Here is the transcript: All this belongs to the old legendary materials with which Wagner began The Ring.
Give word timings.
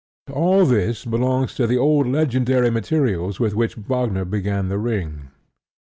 All 0.33 0.65
this 0.65 1.05
belongs 1.05 1.53
to 1.53 1.67
the 1.67 1.77
old 1.77 2.07
legendary 2.07 2.71
materials 2.71 3.39
with 3.39 3.53
which 3.53 3.75
Wagner 3.75 4.25
began 4.25 4.67
The 4.67 4.79
Ring. 4.79 5.29